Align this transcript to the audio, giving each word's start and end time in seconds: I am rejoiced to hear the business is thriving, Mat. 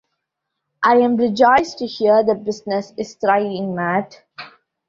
I 0.81 0.95
am 0.95 1.15
rejoiced 1.15 1.77
to 1.77 1.85
hear 1.85 2.23
the 2.23 2.33
business 2.33 2.91
is 2.97 3.13
thriving, 3.13 3.75
Mat. 3.75 4.23